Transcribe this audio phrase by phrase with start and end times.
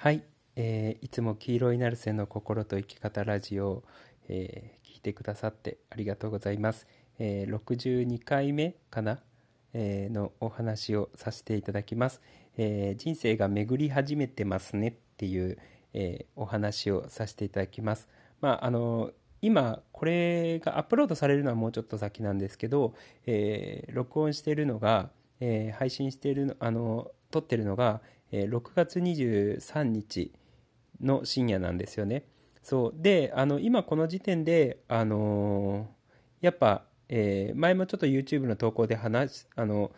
[0.00, 0.22] はい、
[0.54, 3.84] えーいつも黄色いナルセの心と生き方ラジオを、
[4.28, 6.86] えー聞いてくださってありがとうございます。
[7.18, 9.18] えー62回目かな、
[9.74, 12.20] えーのお話をさせていただきます。
[12.56, 15.58] えー人生が巡り始めてますねっていう、
[15.94, 18.06] えーお話をさせていただきます。
[18.40, 19.10] まああの
[19.42, 22.94] 今これがアップロードされるのはもうちょっと先なんですけど、
[23.26, 25.10] えー録音しているのが、
[25.40, 28.00] えー配信しているあの撮ってるのが、
[28.32, 30.32] えー6月23日
[31.00, 32.24] の深夜なんですよね。
[32.62, 35.98] そうであの今この時点で、あのー
[36.40, 39.90] やっぱ、えー前もちょっと YouTube の投稿で話あの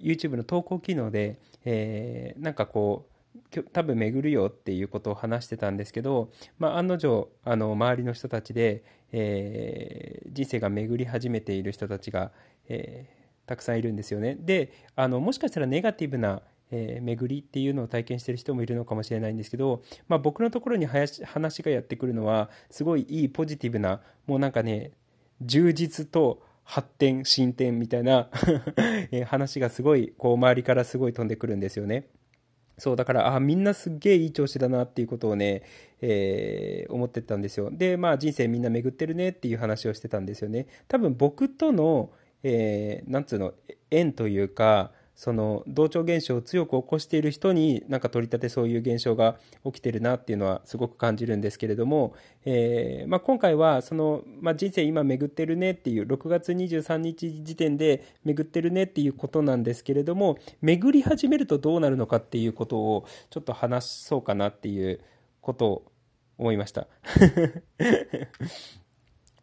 [0.00, 3.06] YouTube の投稿機能で、えーなんかこ
[3.54, 8.82] う多分巡るよっていうことを話してたんですけど、まあ、案の定あの周りの人たちで、
[9.12, 12.32] えー人生が巡り始めている人たちが、
[12.68, 13.18] えー
[13.48, 14.36] たくさんいるんですよね。
[14.38, 21.22] であのもしかしたらネガティブなえー巡りっていうのを体験してる人もいるのかもしれないんですけど、まあ、僕のところに話
[21.62, 24.92] がやってくるのはすごいいいポジティブなもうなんかね
[25.40, 28.28] 充実と発展進展みたいな
[29.26, 32.08] 話がすごいこう周りからすごい飛んでくるんですよね。
[32.78, 35.62] そうだからあみんなすっげえいい調子だなっていうことをね、
[36.00, 42.10] えー思ってたんですよでまあ人生みんな巡ってるねっていう話をしてたんですよね多分僕との、
[42.42, 43.52] えーなんつうの
[43.90, 65.00] 縁というかその同調現象を強く起こしている人になんか取り立てそういう現象が起きてるなっていうのはすごく感じるんですけれども、えーまあ、今回はその、まあ、人生今巡ってるねっていう6月23日時点で巡ってるねっていうことなんですけれども巡り始めるとどうなるのかっていうことをちょっと話そうかなっていう
[65.40, 65.92] ことを
[66.38, 66.86] 思いました。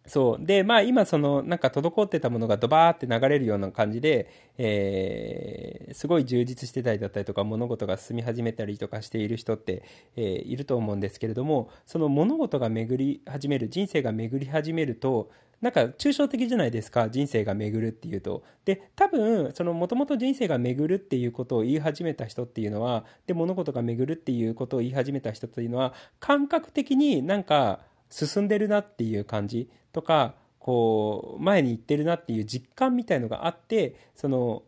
[0.07, 0.45] そう。
[0.45, 9.83] で、まあ今そのなんか滞ってたものがドバーって流れるような感じで、えーすごい充実してたりだったりとか物事が進み始めたりとかしている人って、
[10.15, 15.31] えーいると思うんですけれども、その物事が巡り始める、人生が巡り始めると、
[15.61, 27.79] なんか抽象的じゃないですか人生が巡るっていうとで多分そのもともと人生が巡るっていうことを言い始めた人っていうのはで物事が巡るっていうことを言い始めた人っていうのは感覚的になんか
[28.09, 34.63] 進んでるなっていう感じとかこう前に行ってるなっていう実感みたいのがあってその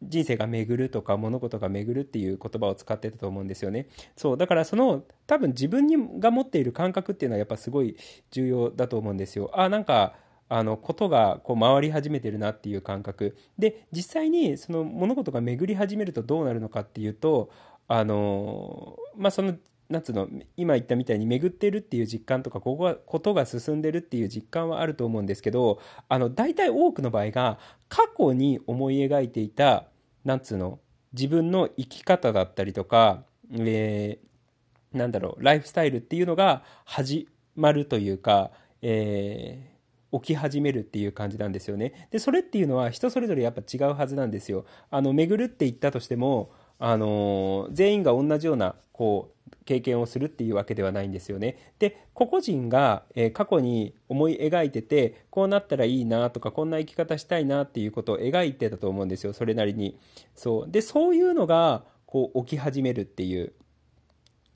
[0.00, 3.86] 人生が巡るとか物事が巡るっていう言葉を使ってたと思うんですよね。
[4.16, 7.96] そうだからその多分自分にが持っている感覚っていうのはやっぱすごい
[8.30, 9.50] 重要だと思うんですよ。
[9.52, 10.14] あなんか
[10.48, 17.50] あのことがこう回り始めてるなっていう感覚で実際にその物事が巡り始めるとどうなるのかっていうと
[17.88, 19.56] あのまあその
[19.90, 27.58] なんつうの今言ったみたいに巡ってるっていう実感とかここがことが進んでるっていう実感はあると思うんですけどあの大体多くの場合が
[27.88, 29.88] 過去に思い描いていた
[30.24, 30.78] なんつうの
[31.12, 34.30] 自分の生き方だったりとか、えー
[34.92, 38.50] なんだろうライフスタイルっていうのが始まるというか、
[38.82, 39.70] えー
[40.12, 42.08] 起き始めるっていう感じなんですよね。
[42.10, 44.64] でそれっていうのは人それぞれやっぱ違うはずなんですよ。
[44.90, 51.74] あの巡るって言ったとしてもあの全員が同じようなこう経験をするっていうわけではないんですよね。
[51.78, 59.96] で個々人が、えー過去に思い描いててこうなったらいいなとかこんな生き方したいなっていうことを描いてたと思うんですよそれなりに。
[60.34, 63.52] そうでそういうのがこう起き始めるっていう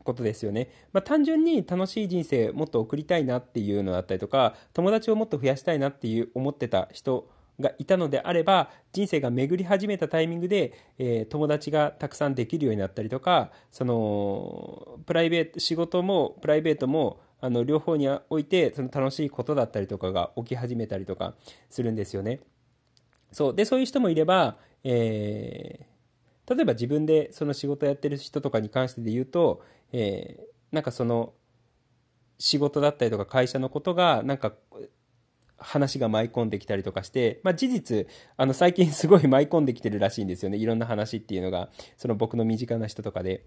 [0.03, 0.71] ことですよね。
[0.93, 7.29] まあ、単純に楽しい人生もっと送りたいなっていうのだったりとか友達をもっと増やしたいなっていう思ってた人
[7.61, 21.35] がいたのであれば人生が巡り始めたタイミングで、えー友達がたくさんできるようになったりとかそのプライベート仕事もプライベートもあの両方においてその楽しいことだったりとかが起き始めたりとか
[21.71, 22.41] するんですよね。
[23.33, 25.95] そうでそういう人もいれば、えー
[26.47, 30.45] 例えば自分でその仕事やってる人とかに関してで言うと、えー
[30.75, 31.33] なんかその
[32.39, 34.53] 仕事だったりとか会社のことがなんか
[35.65, 43.45] 話が舞い込んできたりとかして、まあ、事実あの最近すごい舞い込んできてるらしいんですよねいろんな話っていうのがその僕の身近な人とかで。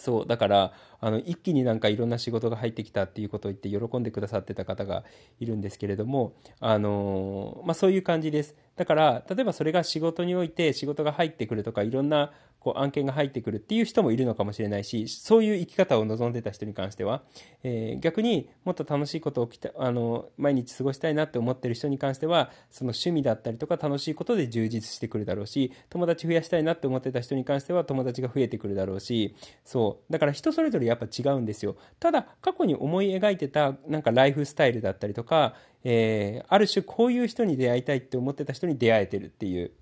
[0.00, 5.04] そうだからあの一気になんかいろんな仕事が入ってきたっていうことを言って喜んでくださってた方が
[5.38, 17.20] いるんですけれども、あのまあ、そういう感じですだから例えばそれが仕事において仕事が入ってくるとかいろんなこう案件が入ってくるっていう人もいるのかもしれないしそういう生き方を望んでた人に関しては、
[17.62, 29.34] えー逆にもっと楽しいことをきたあの毎日過ごしたいなって思ってる人に関してはその趣味だったりとか楽しいことで充実してくるだろうし友達増やしたいなって思ってた人に関しては友達が増えてくるだろうし
[29.64, 30.12] そう。
[30.12, 31.76] だから人それぞれやっぱ違うんですよ。
[31.98, 35.54] ただ過去に思い描いてたなんかライフスタイルだったりとか、
[35.84, 39.72] えーある種こういう人に出会いたいって思ってた人に出会えてるっていう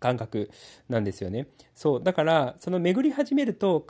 [0.00, 0.50] 感覚
[0.88, 1.48] なんですよね。
[1.74, 3.80] そうだからその巡り始めると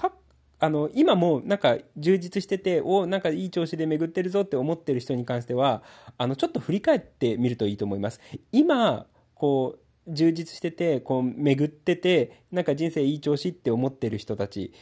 [0.59, 5.83] あの、今もなんか充実してて、お、なんかいい調子で巡ってるぞって思ってる人に関しては、
[6.17, 8.21] あの、ちょっと振り返ってみるといいと思います。
[8.53, 14.73] 今、こう、充実してて、こう、巡ってて、なんか人生いい調子って思ってる人たち、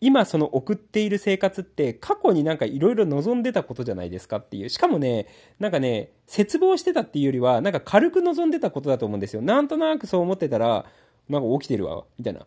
[0.00, 4.68] 今その送っている生活って過去になんかいろいろ望んでたことじゃないですかっていう。
[4.70, 5.26] しかもね、
[5.58, 9.42] なんかね、絶望してたっていうよりは、なんか軽く望んでたことだと思うんですよ。
[9.42, 10.86] なんとなくそう思ってたら、
[11.28, 12.46] なんか起きてるわ、みたいな。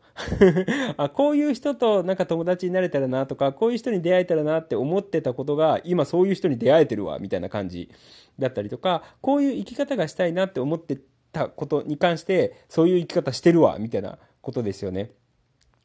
[0.98, 7.90] あ、こういう人となんか友達になれたらなとか、こういう人に出会えたらなって思ってたことが、今そういう人に出会えてるわ、みたいな感じ
[8.40, 10.98] だったりとか、こういう生き方がしたいなって思って
[11.32, 15.12] たことに関して、そういう生き方してるわ、みたいなことですよね。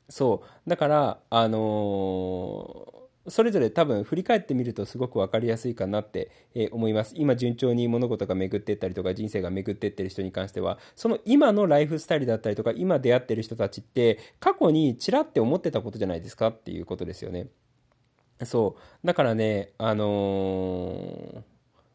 [0.09, 0.71] そう。
[0.71, 2.99] だから、あのー
[3.31, 7.13] それぞれ多分振り返ってみるとすごく分かりやすいかなってえ思います。
[7.17, 17.49] 今順調に物事が巡っていったりとか人生が巡っていってる人に関しては、その今のライフスタイルだったりとか今出会ってる人たちって過去にちらって思ってたことじゃないですかっていうことですよね。
[18.45, 19.07] そう。
[19.07, 21.43] だからね、あのー、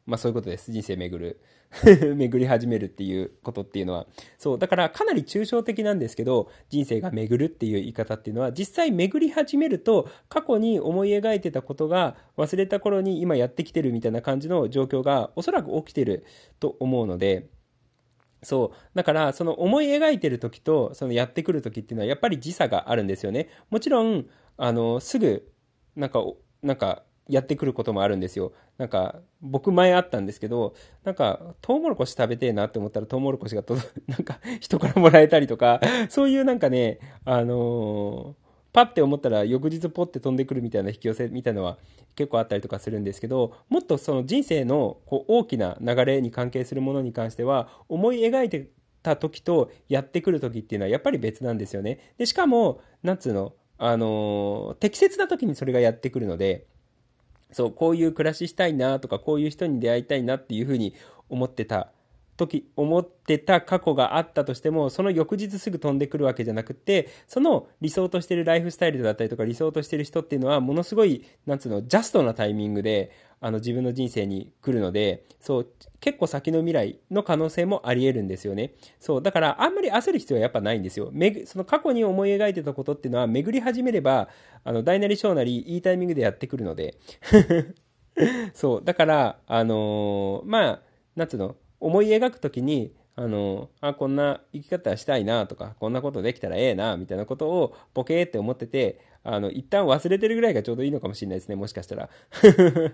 [0.05, 0.71] まあそういうことです。
[0.71, 1.39] 人生巡る。
[2.15, 4.05] 巡り始めるっていうことっていうのは。
[4.38, 4.59] そう。
[4.59, 16.25] だからかなり抽象的なんですけど、人生が巡るっていう言い方っていうのは、実際巡り始めると、過去に思い描いてたことが忘れた頃に今やってきてるみたいな感じの状況がおそらく起きてる
[16.59, 17.47] と思うので、
[18.44, 18.77] そう。
[18.94, 23.50] だから、その思い描いてる時と、そのやってくる時っていうのは、やっぱり時差があるんですよね。
[23.69, 24.25] もちろん、
[24.57, 25.50] あの、すぐ、
[25.95, 26.23] なんか、
[26.61, 28.53] なんか、やってくることもあるんですよ。
[28.77, 33.75] なんか、僕前あったんですけど、なんか、トウモロコシ食べてえなって思ったらトウモロコシがと、
[34.07, 35.79] なんか、人からもらえたりとか、
[36.09, 38.43] そういうなんかね、あのー、
[38.73, 41.77] パッて思ったら翌日ポッて飛んでくるみたいな引き寄せみたいなのは
[42.15, 48.71] 結構あったりとかするんですけど、もっとその人生のこう大きな流れに関係するものに関しては、思い描いて
[49.03, 52.13] た時とやってくる時っていうのはやっぱり別なんですよね。
[52.17, 56.65] で、しかも、なんつうの、あのー、適切な時にそれがやってくるので、
[57.53, 60.94] そう、こういう暮らししたいなとか、こういう人に出会いたいなっていうふうに
[61.29, 61.91] 思ってた
[62.38, 75.68] 時、思ってた過去があったとしても、その翌日すぐ飛んでくるわけじゃなくて、その理想としてるライフスタイルだったりとか、理想としてる人っていうのは、ものすごい、なんつうの、ジャストなタイミングで、あの、自分の人生に来るので、そう、
[76.00, 78.74] 結構先の未来の可能性もあり得るんですよね。
[79.00, 81.09] そう、だから、あんまり焦る必要はやっぱないんですよ。
[81.12, 84.29] めその過去に思い描いてたことっていうのは、巡り始めれば、
[84.63, 86.95] あの、大なり小なり、いいタイミングでやってくるので、
[88.53, 90.81] そう、だから、あのー、まあ、
[91.15, 102.09] なんつうの、思い描くときに、あの、あ、こんな生き方したいなとか、こんなことできたらええな、みたいなことをボケーって思ってて、あの、一旦忘れてるぐらいがちょうどいいのかもしれないですね、もしかしたら。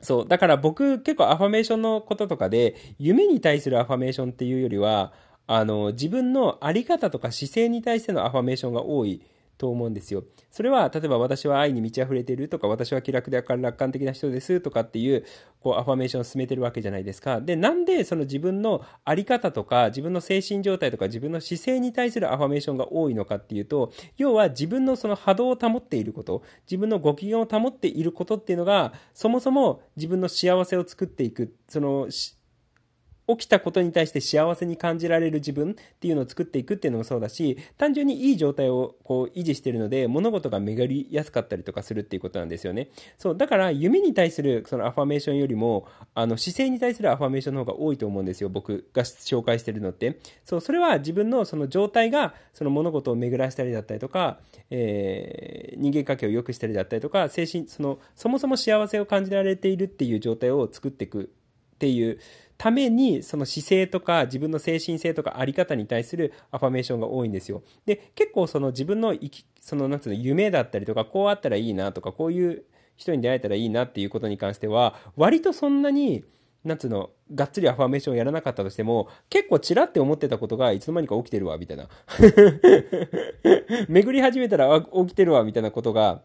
[0.00, 5.12] そう、だから僕結構アファメーションのこととかで、夢に対するアファメーションっていうよりは、
[5.46, 9.22] あの、自分のあり方とか姿勢に対してのアファメーションが多い
[9.58, 10.24] と思うんですよ。
[10.50, 15.24] それは、例えば私は愛に満ち溢れてるとか、私は気楽で楽観的な人ですとかっていう、
[15.60, 17.40] こう、アファメーションを進めてるわけじゃないですか。
[17.40, 32.08] で、なんでその自分のあり方とか、自分の精神状態とか、自分の姿勢に対するアファメーションが多いのかっていうと、要は自分のその波動を保っていること、自分のご機嫌を保っていることっていうのが、そもそも自分の幸せを作っていく、その、
[33.28, 42.88] 起きたことに対して幸せに感じられる自分っていうのを作っていくっていうのもそうだし、単純にいい状態をこう維持しているので、物事が巡りやすかったりとかするっていうことなんですよね。
[43.18, 48.48] そう、だから夢に対するそのアファメーションよりも、あの姿勢に対するアファメーションの方が多いと思うんですよ。
[48.48, 50.18] 僕が紹介してるのって。
[50.44, 61.30] そう、それは自分のその状態がその物事を巡らしたりだったりとか、えー、人間関係を良くしたりだったりとか、精神、その、そもそも幸せを感じられているっていう状態を作っていく
[61.78, 62.18] っていう
[62.58, 67.62] ために、その姿勢とか自分の精神性とかあり方に対するアファメーションが多いんですよ。
[67.86, 72.64] で、結構その自分の生き、そのなんつうの、夢だったりとか、こうあったらいいなとか、こういう
[72.96, 76.24] 人に出会えたらいいなっていうことに関しては、割とそんなに、
[76.64, 81.88] なんつうの、がっつりアファメーションをやらなかったとしても、結構ちらって思ってたことがいつの間にか起きてるわ、みたいな。
[83.88, 86.22] 巡り始めたら起きてるわ、みたいなことが、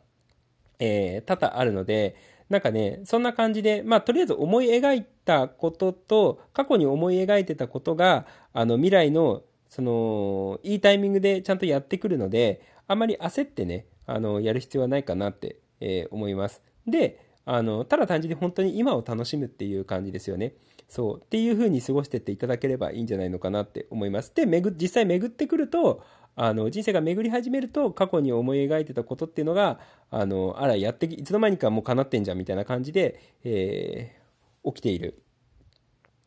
[0.79, 2.15] えー、多々あるので、
[2.49, 16.61] なんかね、そんな感じで、まあ、とりあえず思い描いたことと、過去に思い描いてたことが、あの、未来の、その、いいタイミングでちゃんとやってくるので、あまり焦ってね、あの、やる必要はないかなって、えー、思います。
[16.87, 20.53] で、あの、ただ単純に本当に今を楽しむっていう感じですよね。
[20.87, 21.17] そう。
[21.17, 24.33] っていう風に過ごしてっていただければいいんじゃないのかなって思います。
[24.35, 26.03] で、めぐ、実際巡ってくると、
[26.35, 35.19] あの人生が巡り始めると過去に思い描いてたことっていうのがあのあらやっていつの間にかもう叶ってんじゃんみたいな感じで、えー、起きている。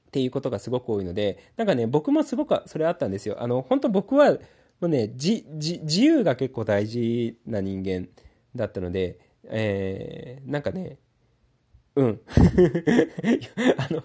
[0.09, 3.43] っていうことがすごく多いのでなんかね僕もすごくそれあったんですよ。
[3.43, 4.39] あの本当僕は
[4.81, 5.43] もうね、自
[6.03, 8.09] 由が結構大事な人間
[8.55, 10.99] だったので、えー、なんかね、
[11.97, 12.21] うん。
[13.79, 14.03] あの、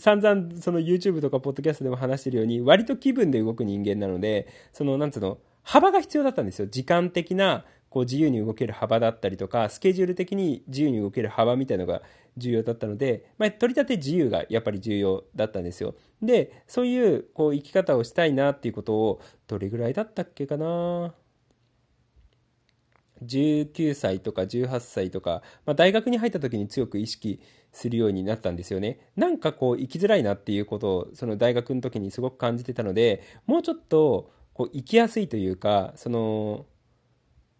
[0.00, 6.66] 散々その YouTube とかポッドキャストでも話してるように、割と気分で動く人間なので、その、なんつうの、幅が必要だったんですよ。
[6.66, 12.02] 時間的な、こう自由に動ける幅だったりとか、スケジュール的に自由に動ける幅みたいのが
[12.38, 15.94] 重要だったので、まあ、取り立て自由がやっぱり重要だったんですよ。
[16.22, 21.14] で、そういうこう生き方をしたいなっていうことを、どれぐらいだったっけかな？
[23.24, 27.40] 19歳とか18歳とか、まあ、大学に入った時に強く意識
[27.72, 29.10] するようになったんですよね。
[29.16, 36.66] なんかこう生きづらいなっていうことをその大学の時にすごく感じてたのでもうちょっとこう生きやすいというかその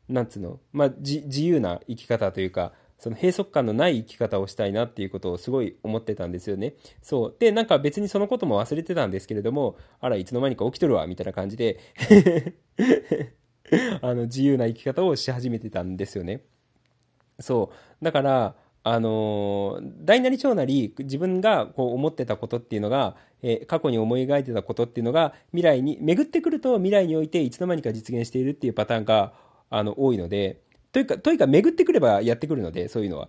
[0.08, 6.74] なんつうの、まあ、自由な生き方というかその閉塞感のない生き方をしたいなっていうことをすごい思ってたんですよね。
[7.00, 7.36] そう。
[7.38, 11.78] で、なんか別にそのことも忘れてたんですけれども、あら、いつの間にか起きとるわ、みたいな感じで
[14.02, 16.42] あの、自由な生き方をし始めてたんですよね。
[17.38, 18.04] そう。
[18.04, 29.34] だから、あの大なり小なり自分がこう思ってたことっていうのが、えー、過去に思い描いてたことっていうのが未来に巡ってくると未来においていつの間にか実現しているっていうパターンが
[29.68, 30.60] あの多いので
[30.92, 33.28] というかというか巡ってくればやってくるのでそういうのは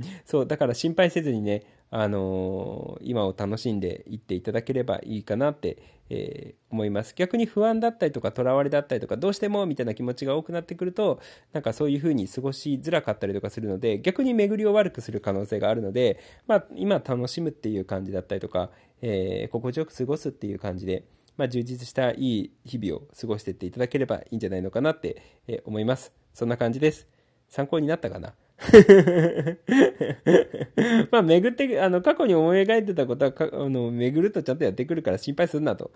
[0.24, 5.78] そうだから心配せずにねあのー、今を楽しんでいっていただければいいかなって、
[6.10, 7.14] えー、思います。
[7.16, 11.20] 逆に不安だったりとか、とらわれだったりとか、どうしてもみたいな気持ちが多くなってくると、
[11.52, 21.04] なんかそういう風に過ごしづらかったりとかするので、逆に巡りを悪くする可能性があるので、まあ、今楽しむっていう感じだったりとか、えー、心地よく過ごすっていう感じで、
[21.38, 26.12] まあ、充実したいい日々を過ごしていっていただければいいんじゃないのかなって、え思います。
[26.34, 27.08] そんな感じです。
[27.48, 28.34] 参考になったかな？
[31.10, 35.92] まあ、巡って、あの、過去に思い描いてたことは、あの、巡るとちゃんとやってくるから心配するなと、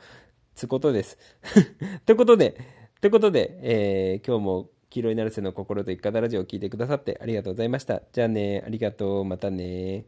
[0.55, 1.19] つことです。
[2.07, 2.57] ということで、
[3.01, 8.03] ということで、えー、今日も、黄色いナルセの心と一家だラジオを聞いてくださってありがとうございました。
[8.13, 10.05] じゃあね、ありがとう、またね。